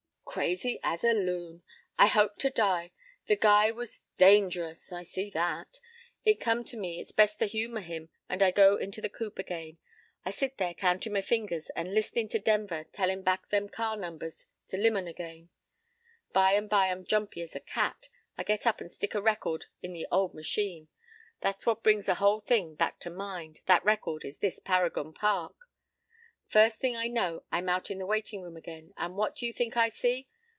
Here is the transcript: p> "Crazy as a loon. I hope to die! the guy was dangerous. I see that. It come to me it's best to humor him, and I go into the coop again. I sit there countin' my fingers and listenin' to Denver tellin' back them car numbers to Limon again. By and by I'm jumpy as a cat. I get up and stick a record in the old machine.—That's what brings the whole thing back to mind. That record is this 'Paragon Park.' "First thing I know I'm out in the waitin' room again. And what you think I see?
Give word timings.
p> 0.01 0.33
"Crazy 0.35 0.79
as 0.81 1.03
a 1.03 1.11
loon. 1.11 1.61
I 1.99 2.07
hope 2.07 2.37
to 2.37 2.49
die! 2.49 2.93
the 3.27 3.35
guy 3.35 3.69
was 3.69 4.01
dangerous. 4.17 4.89
I 4.93 5.03
see 5.03 5.29
that. 5.31 5.81
It 6.23 6.39
come 6.39 6.63
to 6.71 6.77
me 6.77 7.01
it's 7.01 7.11
best 7.11 7.39
to 7.39 7.47
humor 7.47 7.81
him, 7.81 8.07
and 8.29 8.41
I 8.41 8.51
go 8.51 8.77
into 8.77 9.01
the 9.01 9.09
coop 9.09 9.37
again. 9.37 9.77
I 10.23 10.31
sit 10.31 10.57
there 10.57 10.73
countin' 10.73 11.11
my 11.11 11.21
fingers 11.21 11.69
and 11.71 11.93
listenin' 11.93 12.29
to 12.29 12.39
Denver 12.39 12.85
tellin' 12.93 13.23
back 13.23 13.49
them 13.49 13.67
car 13.67 13.97
numbers 13.97 14.47
to 14.69 14.77
Limon 14.77 15.05
again. 15.09 15.49
By 16.31 16.53
and 16.53 16.69
by 16.69 16.91
I'm 16.91 17.03
jumpy 17.03 17.41
as 17.41 17.53
a 17.53 17.59
cat. 17.59 18.07
I 18.37 18.43
get 18.43 18.65
up 18.65 18.79
and 18.79 18.89
stick 18.89 19.13
a 19.13 19.21
record 19.21 19.65
in 19.83 19.91
the 19.91 20.07
old 20.13 20.33
machine.—That's 20.33 21.65
what 21.65 21.83
brings 21.83 22.05
the 22.05 22.15
whole 22.15 22.39
thing 22.39 22.75
back 22.75 22.99
to 23.01 23.09
mind. 23.09 23.59
That 23.65 23.83
record 23.83 24.23
is 24.23 24.37
this 24.37 24.61
'Paragon 24.61 25.11
Park.' 25.11 25.57
"First 26.47 26.81
thing 26.81 26.97
I 26.97 27.07
know 27.07 27.43
I'm 27.49 27.69
out 27.69 27.89
in 27.89 27.99
the 27.99 28.05
waitin' 28.05 28.41
room 28.41 28.57
again. 28.57 28.93
And 28.97 29.15
what 29.15 29.41
you 29.41 29.53
think 29.53 29.77
I 29.77 29.87
see? 29.87 30.27